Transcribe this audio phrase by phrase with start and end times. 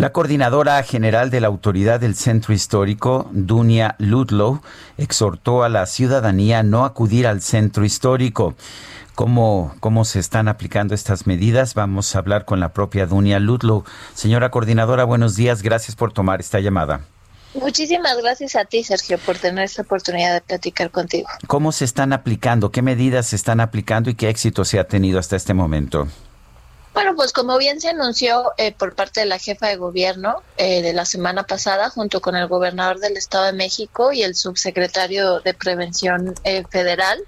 [0.00, 4.62] La coordinadora general de la Autoridad del Centro Histórico, Dunia Ludlow,
[4.96, 8.54] exhortó a la ciudadanía a no acudir al centro histórico.
[9.14, 11.74] ¿Cómo, ¿Cómo se están aplicando estas medidas?
[11.74, 13.84] Vamos a hablar con la propia Dunia Ludlow.
[14.14, 15.60] Señora coordinadora, buenos días.
[15.60, 17.02] Gracias por tomar esta llamada.
[17.52, 21.28] Muchísimas gracias a ti, Sergio, por tener esta oportunidad de platicar contigo.
[21.46, 22.70] ¿Cómo se están aplicando?
[22.70, 26.08] ¿Qué medidas se están aplicando y qué éxito se ha tenido hasta este momento?
[26.92, 30.82] Bueno, pues como bien se anunció eh, por parte de la jefa de gobierno eh,
[30.82, 35.38] de la semana pasada, junto con el gobernador del Estado de México y el subsecretario
[35.40, 37.22] de Prevención eh, Federal,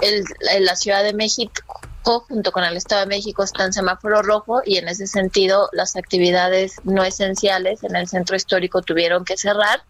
[0.00, 0.24] el,
[0.60, 1.62] la Ciudad de México
[2.04, 5.94] junto con el Estado de México está en semáforo rojo y en ese sentido las
[5.96, 9.84] actividades no esenciales en el centro histórico tuvieron que cerrar.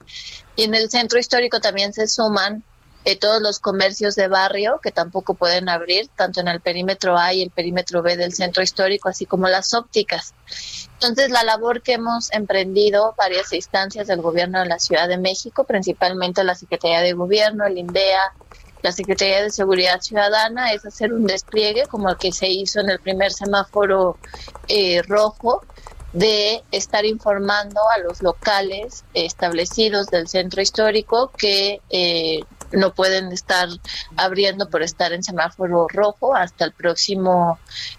[0.57, 2.63] Y en el centro histórico también se suman
[3.05, 7.34] eh, todos los comercios de barrio que tampoco pueden abrir, tanto en el perímetro A
[7.34, 10.34] y el perímetro B del centro histórico, así como las ópticas.
[10.95, 15.64] Entonces, la labor que hemos emprendido varias instancias del gobierno de la Ciudad de México,
[15.64, 18.20] principalmente la Secretaría de Gobierno, el INDEA,
[18.83, 22.91] la Secretaría de Seguridad Ciudadana, es hacer un despliegue como el que se hizo en
[22.91, 24.17] el primer semáforo
[24.69, 25.62] eh, rojo,
[26.12, 32.41] de estar informando a los locales establecidos del centro histórico que eh,
[32.73, 33.69] no pueden estar
[34.17, 37.59] abriendo por estar en semáforo rojo hasta el próximo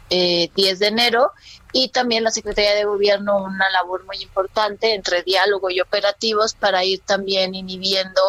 [0.10, 1.32] eh, 10 de enero.
[1.72, 6.84] Y también la Secretaría de Gobierno una labor muy importante entre diálogo y operativos para
[6.84, 8.22] ir también inhibiendo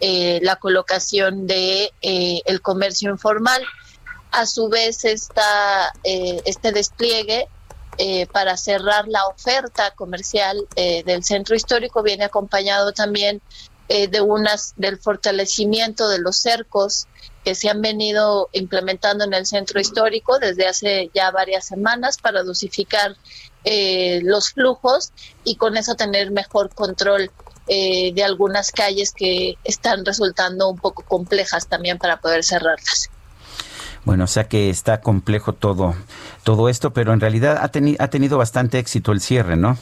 [0.00, 3.62] eh, la colocación de eh, el comercio informal.
[4.32, 7.48] A su vez, esta, eh, este despliegue
[8.02, 13.42] eh, para cerrar la oferta comercial eh, del centro histórico viene acompañado también
[13.92, 17.08] eh, de unas del fortalecimiento de los cercos
[17.44, 22.44] que se han venido implementando en el centro histórico desde hace ya varias semanas para
[22.44, 23.16] dosificar
[23.64, 25.10] eh, los flujos
[25.42, 27.32] y con eso tener mejor control
[27.66, 33.10] eh, de algunas calles que están resultando un poco complejas también para poder cerrarlas.
[34.04, 35.96] Bueno, o sea que está complejo todo,
[36.44, 39.76] todo esto, pero en realidad ha, teni ha tenido bastante éxito el cierre, ¿no?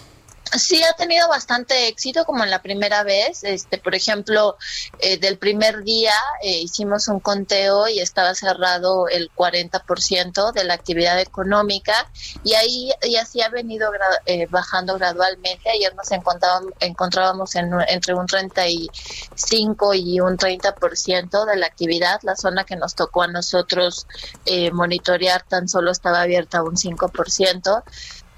[0.57, 3.45] Sí, ha tenido bastante éxito como en la primera vez.
[3.45, 4.57] Este, por ejemplo,
[4.99, 10.75] eh, del primer día eh, hicimos un conteo y estaba cerrado el 40% de la
[10.75, 12.11] actividad económica
[12.45, 15.71] y ahí y así ha venido gra eh, bajando gradualmente.
[15.71, 22.21] Ayer nos encontrábamos, encontrábamos en, entre un 35 y un 30% de la actividad.
[22.23, 24.07] La zona que nos tocó a nosotros
[24.45, 27.83] eh, monitorear tan solo estaba abierta un 5%.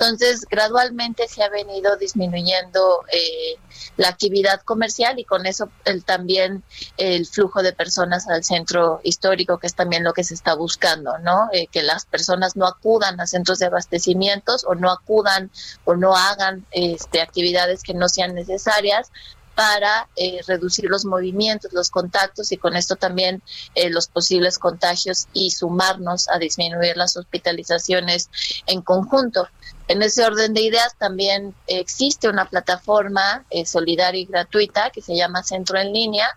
[0.00, 3.58] Entonces, gradualmente se ha venido disminuyendo eh,
[3.98, 6.62] la actividad comercial y con eso el, también
[6.96, 11.18] el flujo de personas al centro histórico, que es también lo que se está buscando,
[11.18, 11.50] ¿no?
[11.52, 15.50] Eh, que las personas no acudan a centros de abastecimientos o no acudan
[15.84, 19.12] o no hagan este, actividades que no sean necesarias
[19.54, 23.42] para eh, reducir los movimientos, los contactos y con esto también
[23.74, 28.30] eh, los posibles contagios y sumarnos a disminuir las hospitalizaciones
[28.66, 29.48] en conjunto.
[29.90, 35.16] En ese orden de ideas también existe una plataforma eh, solidaria y gratuita que se
[35.16, 36.28] llama Centro en Línea,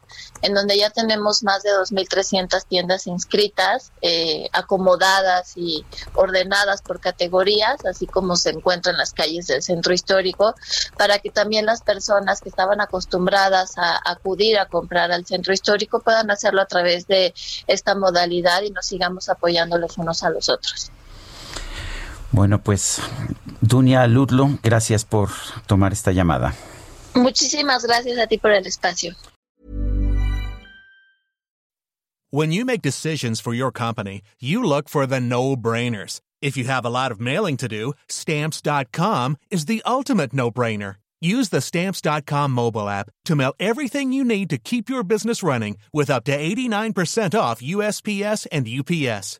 [0.42, 7.86] en donde ya tenemos más de 2.300 tiendas inscritas, eh, acomodadas y ordenadas por categorías,
[7.86, 10.56] así como se encuentran en las calles del centro histórico,
[10.98, 16.00] para que también las personas que estaban acostumbradas a acudir a comprar al centro histórico
[16.00, 17.36] puedan hacerlo a través de
[17.68, 20.92] esta modalidad y nos sigamos apoyando los unos a los otros.
[22.34, 23.00] Bueno, pues
[23.66, 25.30] Dunia Ludlo, gracias por
[25.68, 26.54] tomar esta llamada.
[27.16, 29.16] Muchísimas gracias a ti por el espacio.
[32.30, 36.20] When you make decisions for your company, you look for the no-brainers.
[36.42, 40.96] If you have a lot of mailing to do, stamps.com is the ultimate no-brainer.
[41.22, 45.78] Use the stamps.com mobile app to mail everything you need to keep your business running
[45.94, 49.40] with up to 89% off USPS and UPS.